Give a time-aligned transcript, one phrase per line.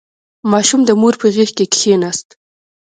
[0.51, 2.27] •ماشوم د مور په غېږ کښېناست.